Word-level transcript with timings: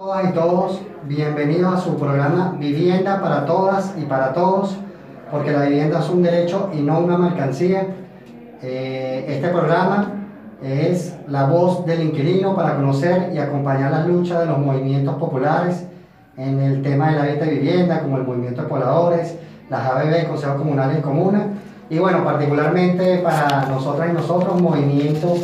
Todas 0.00 0.30
y 0.30 0.32
todos, 0.32 0.80
bienvenidos 1.04 1.74
a 1.74 1.76
su 1.78 1.98
programa 1.98 2.56
Vivienda 2.58 3.20
para 3.20 3.44
todas 3.44 3.92
y 3.98 4.06
para 4.06 4.32
todos, 4.32 4.78
porque 5.30 5.52
la 5.52 5.64
vivienda 5.64 5.98
es 5.98 6.08
un 6.08 6.22
derecho 6.22 6.70
y 6.72 6.80
no 6.80 7.00
una 7.00 7.18
mercancía. 7.18 7.86
Eh, 8.62 9.26
este 9.28 9.48
programa 9.50 10.10
es 10.62 11.18
la 11.28 11.44
voz 11.44 11.84
del 11.84 12.02
inquilino 12.02 12.56
para 12.56 12.76
conocer 12.76 13.30
y 13.34 13.38
acompañar 13.40 13.90
las 13.90 14.06
luchas 14.06 14.38
de 14.38 14.46
los 14.46 14.56
movimientos 14.58 15.16
populares 15.16 15.84
en 16.38 16.60
el 16.60 16.80
tema 16.80 17.10
de 17.10 17.16
la 17.18 17.24
venta 17.24 17.44
de 17.44 17.50
vivienda, 17.56 18.00
como 18.00 18.16
el 18.16 18.24
movimiento 18.24 18.62
de 18.62 18.68
pobladores, 18.68 19.36
las 19.68 19.86
ABB, 19.86 20.28
Consejos 20.28 20.56
Comunales 20.56 21.00
y 21.00 21.02
Comunas, 21.02 21.42
y 21.90 21.98
bueno, 21.98 22.24
particularmente 22.24 23.18
para 23.18 23.66
nosotras 23.66 24.08
y 24.08 24.14
nosotros, 24.14 24.62
movimiento 24.62 25.34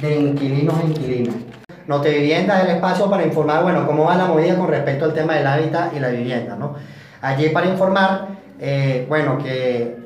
de 0.00 0.18
inquilinos 0.18 0.74
e 0.82 0.86
inquilinas. 0.88 1.49
Notevivienda 1.90 2.58
es 2.58 2.68
el 2.68 2.76
espacio 2.76 3.10
para 3.10 3.24
informar, 3.24 3.64
bueno, 3.64 3.84
cómo 3.84 4.04
va 4.04 4.14
la 4.14 4.26
movida 4.26 4.54
con 4.54 4.68
respecto 4.68 5.06
al 5.06 5.12
tema 5.12 5.34
del 5.34 5.44
hábitat 5.44 5.92
y 5.92 5.98
la 5.98 6.10
vivienda, 6.10 6.54
¿no? 6.54 6.76
Allí 7.20 7.48
para 7.48 7.66
informar, 7.66 8.28
eh, 8.60 9.04
bueno, 9.08 9.36
que 9.38 9.96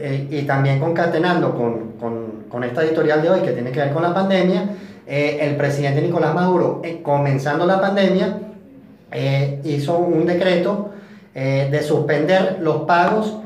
eh, 0.00 0.28
y 0.28 0.42
también 0.42 0.80
concatenando 0.80 1.54
con, 1.54 1.92
con, 2.00 2.46
con, 2.48 2.64
esta 2.64 2.82
editorial 2.82 3.22
de 3.22 3.30
hoy 3.30 3.40
que 3.42 3.52
tiene 3.52 3.70
que 3.70 3.78
ver 3.78 3.92
con 3.92 4.02
la 4.02 4.12
pandemia, 4.12 4.70
eh, 5.06 5.38
el 5.40 5.54
presidente 5.54 6.02
Nicolás 6.02 6.34
Maduro, 6.34 6.82
comenzando 7.04 7.64
la 7.64 7.80
pandemia, 7.80 8.36
hizo 9.62 9.96
un 9.96 10.26
decreto 10.26 10.90
de 11.32 11.82
suspender 11.84 12.58
los 12.60 12.78
pagos 12.78 13.38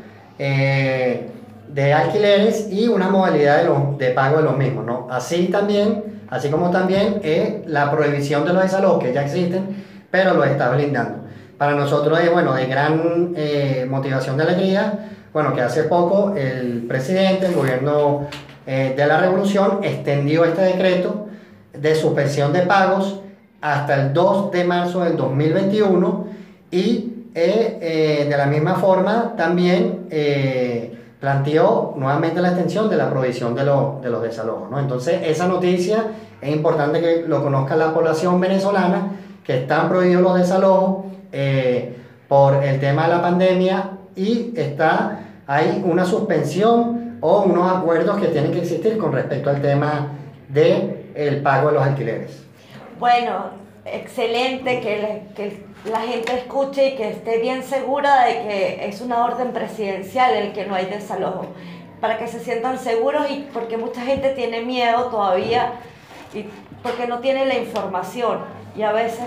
de 1.72 1.92
alquileres 1.92 2.68
y 2.70 2.88
una 2.88 3.08
modalidad 3.08 3.62
de, 3.62 4.06
de 4.06 4.12
pago 4.12 4.38
de 4.38 4.42
los 4.44 4.56
mismos, 4.56 4.84
¿no? 4.84 5.06
Así 5.10 5.48
también 5.48 6.18
así 6.30 6.50
como 6.50 6.70
también 6.70 7.20
la 7.66 7.90
prohibición 7.90 8.44
de 8.44 8.52
los 8.52 8.62
desalojos 8.62 9.02
que 9.02 9.12
ya 9.12 9.22
existen, 9.22 9.84
pero 10.10 10.34
los 10.34 10.46
está 10.46 10.70
blindando. 10.70 11.24
Para 11.56 11.74
nosotros 11.74 12.20
es 12.20 12.30
bueno, 12.30 12.54
de 12.54 12.66
gran 12.66 13.32
eh, 13.36 13.86
motivación 13.88 14.36
de 14.36 14.44
alegría, 14.44 15.10
bueno, 15.32 15.54
que 15.54 15.60
hace 15.60 15.84
poco 15.84 16.34
el 16.36 16.84
presidente, 16.86 17.46
el 17.46 17.54
gobierno 17.54 18.28
eh, 18.66 18.94
de 18.96 19.06
la 19.06 19.18
revolución, 19.18 19.80
extendió 19.82 20.44
este 20.44 20.62
decreto 20.62 21.26
de 21.72 21.94
suspensión 21.94 22.52
de 22.52 22.62
pagos 22.62 23.20
hasta 23.60 24.00
el 24.00 24.12
2 24.12 24.52
de 24.52 24.64
marzo 24.64 25.00
del 25.00 25.16
2021 25.16 26.26
y 26.70 27.12
eh, 27.34 28.26
de 28.28 28.36
la 28.36 28.46
misma 28.46 28.76
forma 28.76 29.34
también 29.36 30.06
planteó 31.20 31.94
nuevamente 31.96 32.40
la 32.40 32.48
extensión 32.48 32.88
de 32.88 32.96
la 32.96 33.10
provisión 33.10 33.54
de, 33.54 33.62
de 33.62 34.10
los 34.10 34.22
desalojos. 34.22 34.70
¿no? 34.70 34.78
Entonces, 34.78 35.20
esa 35.24 35.48
noticia 35.48 36.04
es 36.40 36.54
importante 36.54 37.00
que 37.00 37.24
lo 37.26 37.42
conozca 37.42 37.76
la 37.76 37.92
población 37.92 38.40
venezolana, 38.40 39.12
que 39.44 39.62
están 39.62 39.88
prohibidos 39.88 40.22
los 40.22 40.38
desalojos 40.38 41.06
eh, 41.32 41.96
por 42.28 42.62
el 42.62 42.78
tema 42.78 43.04
de 43.04 43.08
la 43.08 43.22
pandemia 43.22 43.90
y 44.14 44.52
está, 44.56 45.20
hay 45.46 45.82
una 45.84 46.04
suspensión 46.04 47.18
o 47.20 47.42
unos 47.42 47.76
acuerdos 47.76 48.20
que 48.20 48.28
tienen 48.28 48.52
que 48.52 48.60
existir 48.60 48.96
con 48.98 49.12
respecto 49.12 49.50
al 49.50 49.60
tema 49.60 50.08
del 50.48 51.12
el 51.14 51.42
pago 51.42 51.68
de 51.68 51.74
los 51.74 51.82
alquileres. 51.82 52.44
Bueno, 53.00 53.50
excelente 53.84 54.80
que, 54.80 55.26
que 55.34 55.64
la 55.84 56.00
gente 56.00 56.34
escuche 56.34 56.88
y 56.88 56.96
que 56.96 57.10
esté 57.10 57.38
bien 57.38 57.62
segura 57.62 58.24
de 58.24 58.32
que 58.32 58.88
es 58.88 59.00
una 59.00 59.24
orden 59.24 59.52
presidencial 59.52 60.34
el 60.34 60.52
que 60.52 60.66
no 60.66 60.74
hay 60.74 60.86
desalojo, 60.86 61.46
para 62.00 62.18
que 62.18 62.26
se 62.26 62.40
sientan 62.40 62.78
seguros 62.78 63.30
y 63.30 63.48
porque 63.52 63.76
mucha 63.76 64.02
gente 64.02 64.30
tiene 64.30 64.62
miedo 64.62 65.04
todavía 65.06 65.72
y 66.34 66.44
porque 66.82 67.06
no 67.06 67.20
tiene 67.20 67.46
la 67.46 67.56
información. 67.56 68.40
Y 68.76 68.82
a 68.82 68.92
veces, 68.92 69.24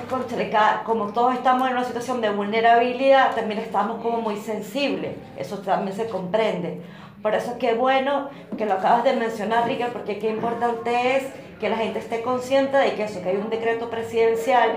como 0.85 1.07
todos 1.07 1.33
estamos 1.33 1.67
en 1.67 1.75
una 1.75 1.83
situación 1.83 2.21
de 2.21 2.29
vulnerabilidad, 2.29 3.35
también 3.35 3.59
estamos 3.59 4.01
como 4.01 4.21
muy 4.21 4.37
sensibles. 4.37 5.15
Eso 5.37 5.57
también 5.57 5.95
se 5.95 6.07
comprende. 6.07 6.81
Por 7.21 7.35
eso 7.35 7.51
es 7.51 7.57
que 7.57 7.73
bueno 7.73 8.29
que 8.57 8.65
lo 8.65 8.73
acabas 8.73 9.03
de 9.03 9.13
mencionar, 9.13 9.67
Ricker, 9.67 9.91
porque 9.91 10.19
qué 10.19 10.29
importante 10.29 11.17
es 11.17 11.23
que 11.59 11.69
la 11.69 11.77
gente 11.77 11.99
esté 11.99 12.21
consciente 12.21 12.77
de 12.77 12.93
que 12.93 13.03
eso, 13.03 13.21
que 13.21 13.29
hay 13.29 13.37
un 13.37 13.49
decreto 13.49 13.89
presidencial 13.89 14.71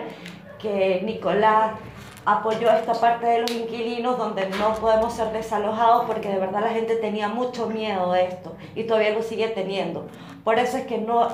que 0.64 1.02
Nicolás 1.04 1.72
apoyó 2.24 2.70
esta 2.70 2.94
parte 2.94 3.26
de 3.26 3.40
los 3.42 3.50
inquilinos 3.50 4.16
donde 4.16 4.48
no 4.48 4.74
podemos 4.76 5.12
ser 5.12 5.30
desalojados 5.30 6.06
porque 6.06 6.30
de 6.30 6.38
verdad 6.38 6.62
la 6.62 6.70
gente 6.70 6.96
tenía 6.96 7.28
mucho 7.28 7.66
miedo 7.66 8.12
de 8.12 8.24
esto 8.24 8.56
y 8.74 8.84
todavía 8.84 9.10
lo 9.10 9.22
sigue 9.22 9.48
teniendo. 9.48 10.06
Por 10.42 10.58
eso 10.58 10.78
es 10.78 10.86
que 10.86 10.96
no, 10.96 11.28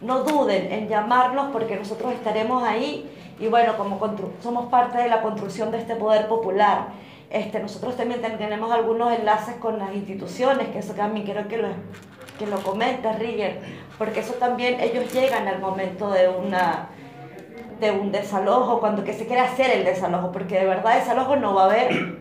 no 0.00 0.24
duden 0.24 0.72
en 0.72 0.88
llamarnos 0.88 1.50
porque 1.52 1.76
nosotros 1.76 2.14
estaremos 2.14 2.62
ahí 2.64 3.10
y 3.38 3.48
bueno, 3.48 3.76
como 3.76 4.00
somos 4.42 4.70
parte 4.70 4.98
de 4.98 5.08
la 5.08 5.20
construcción 5.20 5.70
de 5.70 5.78
este 5.78 5.96
poder 5.96 6.28
popular. 6.28 6.88
Este, 7.28 7.60
nosotros 7.60 7.96
también 7.96 8.20
tenemos 8.20 8.72
algunos 8.72 9.12
enlaces 9.12 9.56
con 9.56 9.78
las 9.78 9.94
instituciones, 9.94 10.68
que 10.68 10.78
eso 10.78 10.92
también 10.94 11.24
quiero 11.24 11.48
que 11.48 11.56
lo, 11.56 11.68
que 12.38 12.46
lo 12.46 12.58
comente, 12.62 13.10
Rigger, 13.14 13.60
porque 13.98 14.20
eso 14.20 14.34
también 14.34 14.80
ellos 14.80 15.12
llegan 15.12 15.48
al 15.48 15.58
momento 15.58 16.10
de 16.10 16.28
una 16.28 16.88
de 17.80 17.90
un 17.90 18.12
desalojo, 18.12 18.80
cuando 18.80 19.04
que 19.04 19.12
se 19.12 19.26
quiere 19.26 19.42
hacer 19.42 19.70
el 19.70 19.84
desalojo, 19.84 20.32
porque 20.32 20.58
de 20.58 20.66
verdad 20.66 20.96
desalojo 20.96 21.36
no 21.36 21.54
va 21.54 21.62
a 21.62 21.66
haber, 21.66 22.18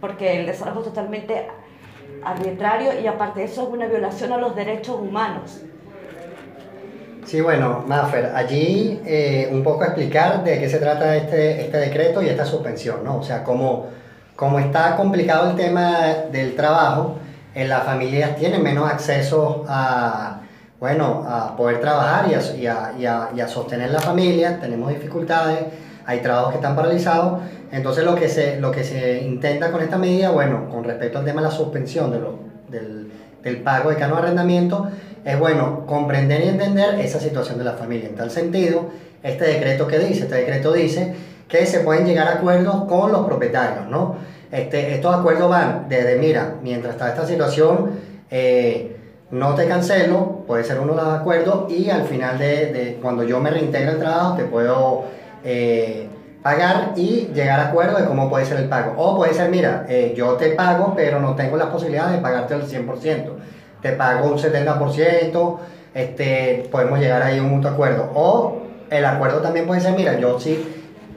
porque 0.00 0.40
el 0.40 0.46
desalojo 0.46 0.80
es 0.80 0.86
totalmente 0.86 1.46
arbitrario 2.24 3.00
y 3.00 3.06
aparte 3.06 3.40
de 3.40 3.46
eso 3.46 3.62
es 3.62 3.68
una 3.68 3.86
violación 3.86 4.32
a 4.32 4.38
los 4.38 4.56
derechos 4.56 4.98
humanos. 5.00 5.60
Sí, 7.26 7.40
bueno, 7.40 7.82
Maffer, 7.86 8.32
allí 8.34 9.00
eh, 9.06 9.48
un 9.50 9.62
poco 9.62 9.84
explicar 9.84 10.44
de 10.44 10.60
qué 10.60 10.68
se 10.68 10.78
trata 10.78 11.16
este, 11.16 11.62
este 11.62 11.78
decreto 11.78 12.22
y 12.22 12.28
esta 12.28 12.44
suspensión, 12.44 13.02
¿no? 13.02 13.18
O 13.18 13.22
sea, 13.22 13.42
como, 13.42 13.86
como 14.36 14.58
está 14.58 14.94
complicado 14.96 15.50
el 15.50 15.56
tema 15.56 16.08
del 16.30 16.54
trabajo, 16.54 17.16
en 17.54 17.68
las 17.68 17.84
familias 17.84 18.36
tienen 18.36 18.62
menos 18.62 18.90
acceso 18.90 19.64
a, 19.68 20.40
bueno, 20.84 21.24
a 21.26 21.56
poder 21.56 21.80
trabajar 21.80 22.30
y 22.30 22.34
a, 22.34 22.92
y 22.98 23.06
a, 23.06 23.30
y 23.34 23.40
a, 23.40 23.48
sostener 23.48 23.90
la 23.90 24.00
familia, 24.00 24.60
tenemos 24.60 24.90
dificultades, 24.90 25.60
hay 26.04 26.20
trabajos 26.20 26.50
que 26.50 26.56
están 26.56 26.76
paralizados, 26.76 27.40
entonces 27.72 28.04
lo 28.04 28.14
que 28.14 28.28
se, 28.28 28.60
lo 28.60 28.70
que 28.70 28.84
se 28.84 29.22
intenta 29.22 29.72
con 29.72 29.80
esta 29.80 29.96
medida, 29.96 30.28
bueno, 30.28 30.68
con 30.68 30.84
respecto 30.84 31.20
al 31.20 31.24
tema 31.24 31.40
de 31.40 31.48
la 31.48 31.54
suspensión 31.54 32.10
de 32.10 32.18
lo, 32.18 32.38
del, 32.68 33.10
del, 33.42 33.62
pago 33.62 33.88
de 33.88 33.96
cano 33.96 34.16
de 34.16 34.24
arrendamiento, 34.24 34.90
es 35.24 35.38
bueno 35.38 35.86
comprender 35.86 36.44
y 36.44 36.48
entender 36.48 37.00
esa 37.00 37.18
situación 37.18 37.56
de 37.56 37.64
la 37.64 37.72
familia. 37.72 38.10
En 38.10 38.16
tal 38.16 38.30
sentido, 38.30 38.90
este 39.22 39.46
decreto 39.46 39.86
que 39.86 39.98
dice, 39.98 40.24
este 40.24 40.34
decreto 40.34 40.70
dice 40.74 41.14
que 41.48 41.64
se 41.64 41.80
pueden 41.80 42.04
llegar 42.04 42.28
a 42.28 42.32
acuerdos 42.32 42.84
con 42.84 43.10
los 43.10 43.24
propietarios, 43.24 43.88
¿no? 43.88 44.16
Este, 44.52 44.92
estos 44.92 45.16
acuerdos 45.16 45.48
van 45.48 45.86
desde, 45.88 46.16
mira, 46.16 46.56
mientras 46.62 46.92
está 46.92 47.08
esta 47.08 47.26
situación, 47.26 47.92
eh, 48.30 48.94
no 49.34 49.56
te 49.56 49.66
cancelo, 49.66 50.44
puede 50.46 50.62
ser 50.62 50.78
uno 50.78 50.94
de 50.94 51.02
los 51.02 51.12
acuerdos 51.12 51.70
y 51.70 51.90
al 51.90 52.04
final 52.04 52.38
de, 52.38 52.98
cuando 53.02 53.24
yo 53.24 53.40
me 53.40 53.50
reintegre 53.50 53.90
el 53.90 53.98
trabajo 53.98 54.36
te 54.36 54.44
puedo 54.44 55.06
eh, 55.42 56.08
pagar 56.40 56.92
y 56.94 57.30
llegar 57.34 57.58
a 57.58 57.68
acuerdo 57.70 57.98
de 57.98 58.04
cómo 58.04 58.30
puede 58.30 58.46
ser 58.46 58.58
el 58.58 58.68
pago. 58.68 58.94
O 58.96 59.16
puede 59.16 59.34
ser, 59.34 59.50
mira, 59.50 59.86
eh, 59.88 60.14
yo 60.16 60.34
te 60.34 60.50
pago 60.50 60.94
pero 60.94 61.18
no 61.18 61.34
tengo 61.34 61.56
la 61.56 61.68
posibilidad 61.68 62.12
de 62.12 62.18
pagarte 62.18 62.54
el 62.54 62.62
100%, 62.62 63.32
te 63.82 63.90
pago 63.92 64.28
un 64.28 64.38
70%, 64.38 65.58
este, 65.94 66.68
podemos 66.70 67.00
llegar 67.00 67.22
ahí 67.22 67.38
a 67.38 67.42
un 67.42 67.50
mutuo 67.50 67.72
acuerdo. 67.72 68.12
O 68.14 68.62
el 68.88 69.04
acuerdo 69.04 69.40
también 69.40 69.66
puede 69.66 69.80
ser, 69.80 69.96
mira, 69.96 70.16
yo 70.16 70.38
sí 70.38 70.64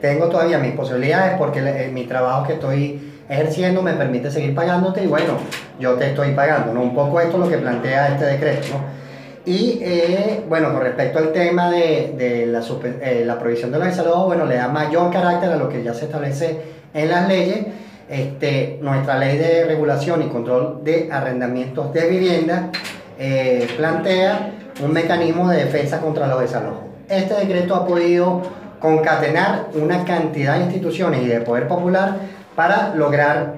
tengo 0.00 0.26
todavía 0.26 0.58
mis 0.58 0.72
posibilidades 0.72 1.38
porque 1.38 1.90
mi 1.92 2.04
trabajo 2.04 2.48
que 2.48 2.54
estoy 2.54 3.07
ejerciendo 3.28 3.82
me 3.82 3.92
permite 3.92 4.30
seguir 4.30 4.54
pagándote 4.54 5.04
y 5.04 5.06
bueno, 5.06 5.34
yo 5.78 5.94
te 5.94 6.08
estoy 6.08 6.32
pagando, 6.32 6.72
¿no? 6.72 6.80
Un 6.80 6.94
poco 6.94 7.20
esto 7.20 7.36
es 7.36 7.44
lo 7.44 7.48
que 7.48 7.58
plantea 7.58 8.08
este 8.08 8.24
decreto, 8.24 8.68
¿no? 8.72 8.98
Y 9.44 9.80
eh, 9.82 10.44
bueno, 10.48 10.72
con 10.72 10.82
respecto 10.82 11.18
al 11.18 11.32
tema 11.32 11.70
de, 11.70 12.14
de 12.18 12.46
la, 12.46 12.60
eh, 13.00 13.22
la, 13.24 13.38
provisión 13.38 13.72
de 13.72 13.78
los 13.78 13.88
desalojos, 13.88 14.26
bueno, 14.26 14.44
le 14.44 14.56
da 14.56 14.68
mayor 14.68 15.10
carácter 15.10 15.50
a 15.50 15.56
lo 15.56 15.70
que 15.70 15.82
ya 15.82 15.94
se 15.94 16.04
establece 16.04 16.60
en 16.92 17.10
las 17.10 17.28
leyes. 17.28 17.66
Este, 18.10 18.78
nuestra 18.82 19.18
ley 19.18 19.36
de 19.38 19.64
regulación 19.64 20.22
y 20.22 20.28
control 20.28 20.80
de 20.82 21.08
arrendamientos 21.10 21.92
de 21.92 22.08
vivienda 22.08 22.70
eh, 23.18 23.66
plantea 23.76 24.50
un 24.82 24.92
mecanismo 24.92 25.48
de 25.50 25.64
defensa 25.64 26.00
contra 26.00 26.26
los 26.26 26.40
desalojos. 26.40 26.84
Este 27.08 27.34
decreto 27.34 27.74
ha 27.74 27.86
podido 27.86 28.42
concatenar 28.80 29.68
una 29.74 30.04
cantidad 30.04 30.56
de 30.56 30.64
instituciones 30.64 31.22
y 31.22 31.26
de 31.26 31.40
poder 31.40 31.66
popular 31.68 32.16
para 32.58 32.92
lograr 32.96 33.54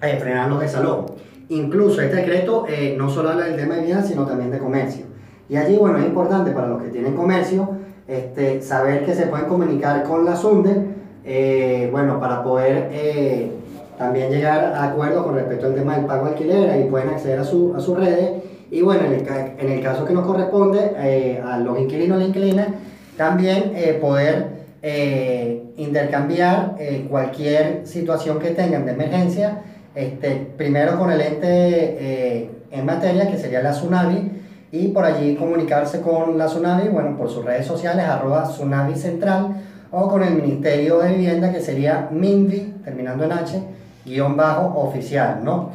eh, 0.00 0.16
frenar 0.20 0.48
los 0.48 0.60
desalojos. 0.60 1.10
Incluso 1.48 2.00
este 2.00 2.18
decreto 2.18 2.66
eh, 2.68 2.94
no 2.96 3.10
solo 3.10 3.30
habla 3.30 3.46
del 3.46 3.56
tema 3.56 3.74
de 3.74 3.80
vivienda, 3.80 4.04
sino 4.04 4.26
también 4.26 4.52
de 4.52 4.58
comercio. 4.60 5.06
Y 5.48 5.56
allí, 5.56 5.76
bueno, 5.76 5.98
es 5.98 6.04
importante 6.04 6.52
para 6.52 6.68
los 6.68 6.80
que 6.80 6.90
tienen 6.90 7.16
comercio 7.16 7.68
este, 8.06 8.62
saber 8.62 9.04
que 9.04 9.12
se 9.16 9.26
pueden 9.26 9.46
comunicar 9.46 10.04
con 10.04 10.24
la 10.24 10.36
SUNDE, 10.36 10.86
eh, 11.24 11.88
bueno, 11.90 12.20
para 12.20 12.44
poder 12.44 13.50
también 13.98 14.30
llegar 14.30 14.66
a 14.66 14.84
acuerdos 14.84 15.24
con 15.24 15.34
respecto 15.34 15.66
al 15.66 15.74
tema 15.74 15.96
del 15.96 16.06
pago 16.06 16.26
de 16.26 16.30
alquiler, 16.30 16.80
y 16.80 16.88
pueden 16.88 17.08
acceder 17.08 17.40
a, 17.40 17.44
su, 17.44 17.74
a 17.74 17.80
sus 17.80 17.98
redes. 17.98 18.40
Y 18.70 18.82
bueno, 18.82 19.00
en 19.04 19.68
el, 19.68 19.82
caso 19.82 20.04
que 20.04 20.14
nos 20.14 20.24
corresponde 20.24 21.40
a 21.44 21.58
los 21.58 21.76
inquilinos 21.76 22.18
y 22.18 22.20
las 22.20 22.28
inquilinas, 22.28 22.68
también 23.16 23.72
poder 24.00 24.58
eh, 24.80 25.67
intercambiar 25.78 26.74
eh, 26.78 27.06
cualquier 27.08 27.86
situación 27.86 28.38
que 28.38 28.50
tengan 28.50 28.84
de 28.84 28.92
emergencia, 28.92 29.62
este, 29.94 30.50
primero 30.56 30.98
con 30.98 31.10
el 31.10 31.20
ente 31.20 31.48
eh, 31.48 32.50
en 32.70 32.84
materia, 32.84 33.30
que 33.30 33.38
sería 33.38 33.62
la 33.62 33.72
Tsunami, 33.72 34.32
y 34.70 34.88
por 34.88 35.04
allí 35.04 35.34
comunicarse 35.36 36.02
con 36.02 36.36
la 36.36 36.46
Tsunami, 36.46 36.90
bueno, 36.90 37.16
por 37.16 37.30
sus 37.30 37.44
redes 37.44 37.66
sociales, 37.66 38.04
arroba 38.04 38.42
Tsunami 38.42 38.94
Central, 38.94 39.56
o 39.90 40.08
con 40.08 40.22
el 40.22 40.34
Ministerio 40.34 40.98
de 40.98 41.14
Vivienda, 41.14 41.50
que 41.50 41.60
sería 41.60 42.08
MINVI, 42.10 42.80
terminando 42.84 43.24
en 43.24 43.32
H, 43.32 43.62
guion 44.04 44.36
bajo 44.36 44.78
oficial, 44.80 45.40
¿no? 45.42 45.70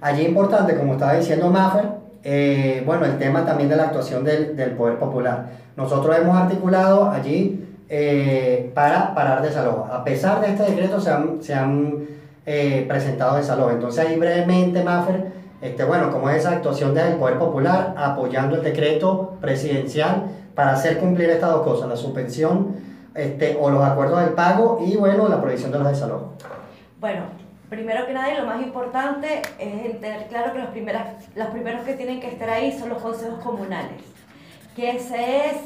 allí 0.00 0.24
importante, 0.24 0.76
como 0.76 0.92
estaba 0.92 1.14
diciendo 1.14 1.50
Maffer, 1.50 2.00
eh, 2.22 2.82
bueno, 2.84 3.06
el 3.06 3.18
tema 3.18 3.44
también 3.44 3.68
de 3.68 3.76
la 3.76 3.84
actuación 3.84 4.24
del, 4.24 4.56
del 4.56 4.72
Poder 4.72 4.98
Popular. 4.98 5.46
Nosotros 5.76 6.16
hemos 6.18 6.36
articulado 6.36 7.10
allí 7.10 7.69
eh, 7.92 8.70
para 8.72 9.14
parar 9.14 9.42
desalojo. 9.42 9.88
A 9.92 10.04
pesar 10.04 10.40
de 10.40 10.52
este 10.52 10.62
decreto 10.62 11.00
se 11.00 11.10
han, 11.10 11.42
se 11.42 11.52
han 11.52 12.06
eh, 12.46 12.84
presentado 12.88 13.36
desalojos. 13.36 13.72
Entonces 13.72 14.06
ahí 14.06 14.16
brevemente, 14.16 14.84
Maffer, 14.84 15.32
este, 15.60 15.84
bueno, 15.84 16.12
como 16.12 16.30
es 16.30 16.36
esa 16.36 16.52
actuación 16.52 16.94
del 16.94 17.16
Poder 17.16 17.38
Popular 17.38 17.94
apoyando 17.96 18.56
el 18.56 18.62
decreto 18.62 19.36
presidencial 19.40 20.22
para 20.54 20.72
hacer 20.72 20.98
cumplir 20.98 21.30
estas 21.30 21.50
dos 21.50 21.62
cosas, 21.62 21.88
la 21.88 21.96
suspensión 21.96 22.76
este, 23.14 23.58
o 23.60 23.70
los 23.70 23.84
acuerdos 23.84 24.20
del 24.20 24.34
pago 24.34 24.80
y 24.86 24.96
bueno, 24.96 25.28
la 25.28 25.40
prohibición 25.40 25.72
de 25.72 25.78
los 25.80 25.88
desalojos. 25.88 26.28
Bueno, 27.00 27.22
primero 27.68 28.06
que 28.06 28.12
nada 28.12 28.32
y 28.32 28.36
lo 28.36 28.46
más 28.46 28.62
importante 28.62 29.42
es 29.58 30.00
tener 30.00 30.28
claro 30.28 30.52
que 30.52 30.60
los, 30.60 30.68
primeras, 30.68 31.08
los 31.34 31.48
primeros 31.48 31.82
que 31.82 31.94
tienen 31.94 32.20
que 32.20 32.28
estar 32.28 32.48
ahí 32.48 32.78
son 32.78 32.88
los 32.90 33.02
consejos 33.02 33.40
comunales, 33.40 34.00
que 34.76 34.92
ese 34.92 35.46
es, 35.46 35.56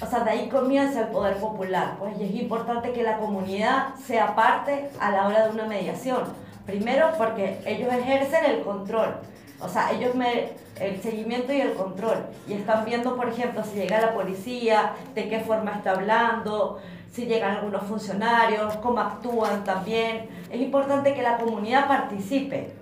o 0.00 0.06
sea, 0.06 0.20
de 0.20 0.30
ahí 0.30 0.48
comienza 0.48 1.00
el 1.00 1.08
poder 1.08 1.36
popular, 1.38 1.96
pues 1.98 2.18
y 2.20 2.24
es 2.24 2.34
importante 2.34 2.92
que 2.92 3.02
la 3.02 3.16
comunidad 3.18 3.94
sea 3.94 4.34
parte 4.34 4.90
a 5.00 5.10
la 5.10 5.26
hora 5.26 5.46
de 5.46 5.52
una 5.52 5.64
mediación. 5.64 6.24
Primero 6.66 7.12
porque 7.16 7.60
ellos 7.64 7.92
ejercen 7.92 8.44
el 8.44 8.62
control, 8.62 9.16
o 9.60 9.68
sea, 9.68 9.90
ellos 9.92 10.14
me, 10.14 10.50
el 10.78 11.00
seguimiento 11.00 11.52
y 11.52 11.60
el 11.62 11.72
control, 11.74 12.26
y 12.46 12.54
están 12.54 12.84
viendo, 12.84 13.16
por 13.16 13.28
ejemplo, 13.28 13.64
si 13.64 13.76
llega 13.76 14.00
la 14.00 14.12
policía, 14.12 14.92
de 15.14 15.28
qué 15.28 15.40
forma 15.40 15.76
está 15.76 15.92
hablando, 15.92 16.78
si 17.10 17.24
llegan 17.24 17.56
algunos 17.56 17.84
funcionarios, 17.84 18.76
cómo 18.76 19.00
actúan 19.00 19.64
también. 19.64 20.28
Es 20.50 20.60
importante 20.60 21.14
que 21.14 21.22
la 21.22 21.38
comunidad 21.38 21.88
participe, 21.88 22.74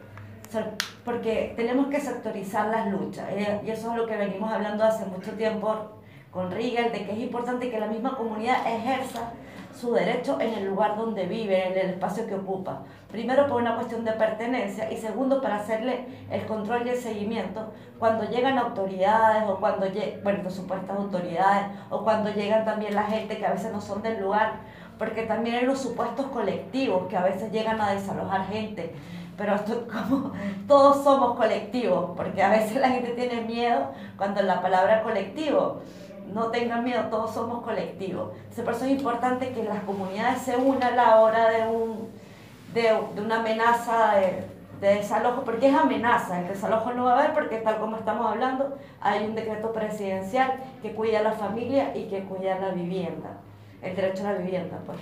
porque 1.05 1.52
tenemos 1.55 1.87
que 1.87 2.00
sectorizar 2.00 2.69
las 2.69 2.88
luchas. 2.88 3.26
Eh, 3.31 3.60
y 3.64 3.70
eso 3.70 3.93
es 3.93 3.96
lo 3.96 4.06
que 4.06 4.17
venimos 4.17 4.52
hablando 4.52 4.82
hace 4.82 5.05
mucho 5.06 5.32
tiempo 5.32 5.90
con 6.34 6.50
Riegel, 6.50 6.90
de 6.90 7.06
que 7.06 7.12
es 7.12 7.19
importante 7.19 7.70
que 7.70 7.78
la 7.78 7.86
misma 7.86 8.16
comunidad 8.16 8.66
ejerza 8.66 9.31
su 9.72 9.92
derecho 9.92 10.40
en 10.40 10.54
el 10.54 10.66
lugar 10.66 10.96
donde 10.96 11.26
vive, 11.26 11.69
en 11.69 11.78
el 11.78 11.90
espacio 11.90 12.26
que 12.26 12.34
ocupa. 12.34 12.82
Primero 13.10 13.46
por 13.48 13.62
una 13.62 13.76
cuestión 13.76 14.04
de 14.04 14.12
pertenencia 14.12 14.90
y 14.90 14.96
segundo 14.96 15.40
para 15.40 15.56
hacerle 15.56 16.06
el 16.31 16.44
control 16.46 16.86
y 16.86 16.90
el 16.90 16.96
seguimiento 16.96 17.72
cuando 17.98 18.25
llegan 18.28 18.58
autoridades 18.58 19.44
o 19.48 19.58
cuando 19.58 19.86
bueno, 20.22 20.50
supuestas 20.50 20.96
autoridades 20.96 21.66
o 21.90 22.02
cuando 22.02 22.31
llegan 22.31 22.64
también 22.64 22.94
la 22.94 23.04
gente 23.04 23.38
que 23.38 23.46
a 23.46 23.52
veces 23.52 23.72
no 23.72 23.81
son 23.81 24.02
del 24.02 24.20
lugar, 24.20 24.54
porque 24.98 25.22
también 25.22 25.56
hay 25.56 25.66
los 25.66 25.81
supuestos 25.81 26.26
colectivos 26.26 27.06
que 27.08 27.16
a 27.16 27.22
veces 27.22 27.52
llegan 27.52 27.81
a 27.81 27.92
desalojar 27.92 28.46
gente. 28.48 28.94
Pero 29.36 29.54
esto 29.54 29.86
como 29.88 30.32
todos 30.69 31.02
somos 31.02 31.36
colectivos, 31.36 32.10
porque 32.16 32.42
a 32.42 32.50
veces 32.50 32.76
la 32.76 32.90
gente 32.90 33.10
tiene 33.10 33.42
miedo 33.42 33.90
cuando 34.16 34.42
la 34.42 34.60
palabra 34.60 35.02
colectivo 35.02 35.81
no 36.32 36.46
tengan 36.46 36.84
miedo, 36.84 37.02
todos 37.10 37.32
somos 37.32 37.62
colectivos. 37.62 38.32
por 38.64 38.74
eso 38.74 38.84
es 38.84 38.90
importante 38.90 39.50
que 39.50 39.64
las 39.64 39.82
comunidades 39.84 40.42
se 40.42 40.56
unan 40.56 40.82
a 40.82 40.96
la 40.96 41.20
hora 41.20 41.50
de, 41.50 41.68
un, 41.68 42.08
de, 42.72 42.92
una 43.20 43.40
amenaza 43.40 44.14
de, 44.16 44.54
desalojo, 44.80 45.42
porque 45.44 45.68
es 45.68 45.74
amenaza, 45.74 46.40
el 46.40 46.48
desalojo 46.48 46.92
no 46.92 47.04
va 47.04 47.12
a 47.12 47.18
haber 47.20 47.32
porque 47.32 47.58
tal 47.58 47.78
como 47.78 47.96
estamos 47.96 48.30
hablando, 48.30 48.76
hay 49.00 49.24
un 49.24 49.34
decreto 49.34 49.72
presidencial 49.72 50.52
que 50.82 50.92
cuida 50.92 51.20
a 51.20 51.22
la 51.22 51.32
familia 51.32 51.96
y 51.96 52.04
que 52.04 52.24
cuida 52.24 52.58
la 52.58 52.70
vivienda, 52.70 53.38
el 53.80 53.96
derecho 53.96 54.26
a 54.26 54.32
la 54.32 54.38
vivienda. 54.38 54.78
Pues. 54.84 54.98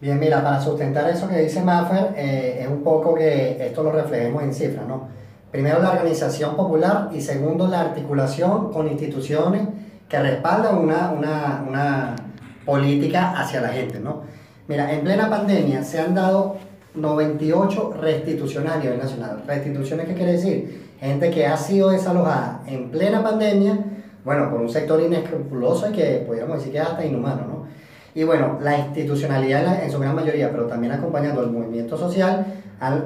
Bien, 0.00 0.18
mira, 0.18 0.42
para 0.42 0.60
sustentar 0.60 1.08
eso 1.08 1.26
que 1.26 1.38
dice 1.38 1.62
Maffer, 1.62 2.12
eh, 2.16 2.58
es 2.60 2.68
un 2.68 2.82
poco 2.82 3.14
que 3.14 3.66
esto 3.66 3.82
lo 3.82 3.92
reflejemos 3.92 4.42
en 4.42 4.52
cifras, 4.52 4.86
¿no? 4.86 5.08
Primero 5.50 5.80
la 5.80 5.92
organización 5.92 6.54
popular 6.54 7.08
y 7.12 7.22
segundo 7.22 7.66
la 7.68 7.80
articulación 7.80 8.70
con 8.70 8.86
instituciones 8.86 9.66
que 10.08 10.18
respaldan 10.18 10.78
una, 10.78 11.10
una, 11.10 11.64
una 11.66 12.16
política 12.64 13.38
hacia 13.38 13.60
la 13.60 13.68
gente, 13.68 14.00
¿no? 14.00 14.22
Mira, 14.66 14.92
en 14.92 15.02
plena 15.02 15.30
pandemia 15.30 15.82
se 15.82 16.00
han 16.00 16.14
dado 16.14 16.56
98 16.94 17.94
restituciones 18.00 18.72
a 18.72 18.78
nivel 18.78 18.98
nacional. 18.98 19.42
¿Restituciones 19.46 20.06
qué 20.06 20.14
quiere 20.14 20.32
decir? 20.32 20.88
Gente 21.00 21.30
que 21.30 21.46
ha 21.46 21.56
sido 21.56 21.90
desalojada 21.90 22.62
en 22.66 22.90
plena 22.90 23.22
pandemia, 23.22 23.78
bueno, 24.24 24.50
por 24.50 24.60
un 24.60 24.68
sector 24.68 25.00
inescrupuloso 25.00 25.90
y 25.90 25.92
que 25.92 26.24
podríamos 26.26 26.58
decir 26.58 26.72
que 26.72 26.78
es 26.78 26.84
hasta 26.84 27.04
inhumano, 27.04 27.46
¿no? 27.46 27.68
Y 28.14 28.24
bueno, 28.24 28.58
la 28.60 28.76
institucionalidad 28.76 29.84
en 29.84 29.92
su 29.92 29.98
gran 30.00 30.14
mayoría, 30.14 30.50
pero 30.50 30.66
también 30.66 30.92
acompañando 30.92 31.42
el 31.42 31.50
movimiento 31.50 31.96
social, 31.96 32.46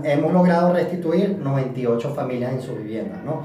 hemos 0.05 0.33
logrado 0.33 0.73
restituir 0.73 1.39
98 1.39 2.15
familias 2.15 2.53
en 2.53 2.63
su 2.63 2.75
vivienda, 2.75 3.21
¿no? 3.25 3.43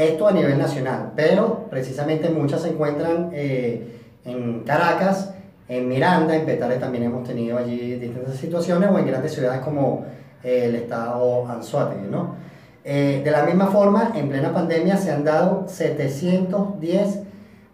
Esto 0.00 0.26
a 0.26 0.32
nivel 0.32 0.56
nacional, 0.56 1.12
pero 1.14 1.66
precisamente 1.68 2.30
muchas 2.30 2.62
se 2.62 2.70
encuentran 2.70 3.28
eh, 3.34 3.98
en 4.24 4.60
Caracas, 4.60 5.34
en 5.68 5.88
Miranda, 5.88 6.34
en 6.34 6.46
Petare 6.46 6.76
también 6.76 7.04
hemos 7.04 7.28
tenido 7.28 7.58
allí 7.58 7.96
distintas 7.96 8.34
situaciones, 8.36 8.88
o 8.90 8.98
en 8.98 9.06
grandes 9.06 9.34
ciudades 9.34 9.60
como 9.60 10.06
eh, 10.42 10.64
el 10.64 10.76
estado 10.76 11.46
Anzuategui, 11.46 12.08
¿no? 12.10 12.34
Eh, 12.82 13.20
de 13.22 13.30
la 13.30 13.42
misma 13.44 13.66
forma, 13.66 14.12
en 14.14 14.30
plena 14.30 14.54
pandemia 14.54 14.96
se 14.96 15.10
han 15.10 15.22
dado 15.22 15.66
710 15.68 17.18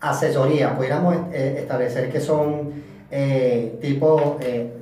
asesorías, 0.00 0.72
pudiéramos 0.72 1.32
establecer 1.32 2.10
que 2.10 2.18
son 2.18 2.72
tipo, 3.80 4.36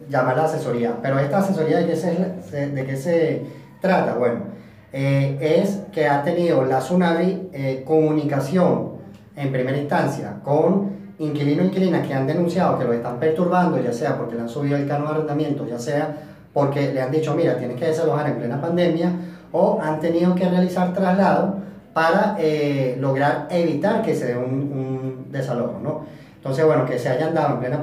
llamar 0.08 0.38
la 0.38 0.44
asesoría, 0.44 0.96
pero 1.02 1.18
esta 1.18 1.40
asesoría 1.40 1.76
de 1.76 1.86
qué 1.88 1.94
se, 1.96 2.68
de 2.68 2.86
qué 2.86 2.96
se 2.96 3.42
trata, 3.82 4.14
bueno, 4.14 4.54
eh, 4.96 5.60
es 5.60 5.80
que 5.90 6.06
ha 6.06 6.22
tenido 6.22 6.64
la 6.64 6.78
Tsunami 6.78 7.48
eh, 7.52 7.82
comunicación 7.84 8.92
en 9.34 9.50
primera 9.50 9.76
instancia 9.76 10.36
con 10.44 11.14
inquilinos 11.18 11.64
e 11.64 11.66
inquilinas 11.66 12.06
que 12.06 12.14
han 12.14 12.28
denunciado 12.28 12.78
que 12.78 12.84
lo 12.84 12.92
están 12.92 13.18
perturbando, 13.18 13.82
ya 13.82 13.92
sea 13.92 14.16
porque 14.16 14.36
le 14.36 14.42
han 14.42 14.48
subido 14.48 14.76
el 14.76 14.86
canon 14.86 15.08
de 15.08 15.14
arrendamiento, 15.14 15.66
ya 15.66 15.80
sea 15.80 16.14
porque 16.52 16.92
le 16.92 17.02
han 17.02 17.10
dicho, 17.10 17.34
mira, 17.34 17.58
tienes 17.58 17.76
que 17.76 17.86
desalojar 17.86 18.28
en 18.28 18.36
plena 18.36 18.60
pandemia, 18.60 19.10
o 19.50 19.80
han 19.82 19.98
tenido 19.98 20.32
que 20.36 20.48
realizar 20.48 20.92
traslado 20.92 21.56
para 21.92 22.36
eh, 22.38 22.96
lograr 23.00 23.48
evitar 23.50 24.00
que 24.00 24.14
se 24.14 24.26
dé 24.26 24.36
un, 24.36 24.44
un, 24.44 25.26
desalojo, 25.32 25.80
¿no? 25.82 26.04
Entonces, 26.36 26.64
bueno, 26.64 26.86
que 26.86 27.00
se 27.00 27.08
hayan 27.08 27.34
dado 27.34 27.54
en 27.54 27.58
plena 27.58 27.82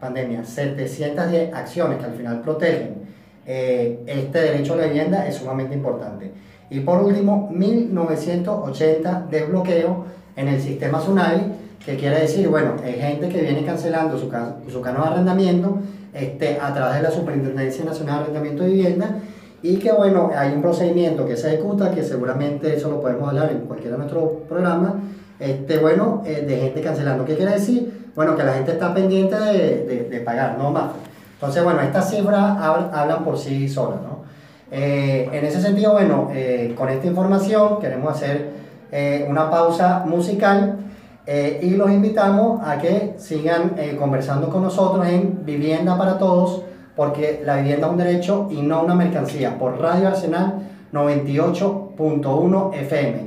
pandemia 0.00 0.42
710 0.42 1.54
acciones 1.54 1.98
que 1.98 2.06
al 2.06 2.14
final 2.14 2.40
protegen 2.40 2.99
eh, 3.52 3.98
este 4.06 4.38
derecho 4.42 4.74
a 4.74 4.76
la 4.76 4.84
vivienda 4.84 5.26
es 5.26 5.34
sumamente 5.34 5.74
importante. 5.74 6.30
Y 6.70 6.78
por 6.78 7.02
último, 7.02 7.48
1980 7.50 9.26
desbloqueo 9.28 10.04
en 10.36 10.46
el 10.46 10.60
sistema 10.60 11.00
Tsunami, 11.00 11.52
que 11.84 11.96
quiere 11.96 12.20
decir, 12.20 12.46
bueno, 12.48 12.74
hay 12.84 12.92
gente 12.92 13.28
que 13.28 13.40
viene 13.40 13.64
cancelando 13.64 14.16
su, 14.16 14.30
su 14.70 14.80
cano 14.80 15.02
de 15.02 15.08
arrendamiento 15.08 15.78
este, 16.14 16.60
a 16.60 16.72
través 16.72 16.98
de 16.98 17.02
la 17.02 17.10
Superintendencia 17.10 17.84
Nacional 17.84 18.18
de 18.18 18.22
Arrendamiento 18.22 18.62
de 18.62 18.68
Vivienda 18.68 19.16
y 19.62 19.78
que, 19.78 19.90
bueno, 19.90 20.30
hay 20.32 20.52
un 20.52 20.62
procedimiento 20.62 21.26
que 21.26 21.36
se 21.36 21.48
ejecuta, 21.48 21.90
que 21.90 22.04
seguramente 22.04 22.76
eso 22.76 22.88
lo 22.88 23.00
podemos 23.00 23.30
hablar 23.30 23.50
en 23.50 23.62
cualquiera 23.62 23.96
de 23.96 24.04
nuestros 24.04 24.30
programas, 24.48 24.92
este, 25.40 25.78
bueno, 25.78 26.22
eh, 26.24 26.44
de 26.46 26.56
gente 26.56 26.82
cancelando. 26.82 27.24
¿Qué 27.24 27.34
quiere 27.34 27.54
decir? 27.54 28.12
Bueno, 28.14 28.36
que 28.36 28.44
la 28.44 28.52
gente 28.52 28.70
está 28.70 28.94
pendiente 28.94 29.34
de, 29.34 30.06
de 30.08 30.20
pagar, 30.20 30.56
no 30.56 30.70
más. 30.70 30.92
Entonces, 31.40 31.64
bueno, 31.64 31.80
estas 31.80 32.10
cifras 32.10 32.58
hablan 32.60 33.24
por 33.24 33.38
sí 33.38 33.66
solas, 33.66 34.02
¿no? 34.02 34.20
Eh, 34.70 35.26
en 35.32 35.44
ese 35.46 35.62
sentido, 35.62 35.92
bueno, 35.92 36.28
eh, 36.34 36.74
con 36.76 36.90
esta 36.90 37.06
información 37.06 37.80
queremos 37.80 38.14
hacer 38.14 38.50
eh, 38.92 39.26
una 39.26 39.50
pausa 39.50 40.04
musical 40.06 40.76
y 41.62 41.70
los 41.76 41.88
invitamos 41.92 42.60
a 42.66 42.78
que 42.78 43.14
sigan 43.16 43.76
conversando 44.00 44.48
con 44.48 44.64
nosotros 44.64 45.06
en 45.06 45.44
Vivienda 45.44 45.96
para 45.96 46.18
Todos, 46.18 46.62
porque 46.96 47.42
la 47.44 47.58
vivienda 47.58 47.86
es 47.86 47.92
un 47.92 47.98
derecho 47.98 48.48
y 48.50 48.62
no 48.62 48.82
una 48.82 48.96
mercancía, 48.96 49.56
por 49.56 49.80
Radio 49.80 50.08
Arsenal 50.08 50.54
98.1 50.92 52.74
FM. 52.74 53.18